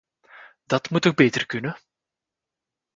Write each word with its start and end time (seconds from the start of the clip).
Dat 0.65 0.89
moet 0.89 1.01
toch 1.01 1.13
beter 1.13 1.45
kunnen. 1.45 1.77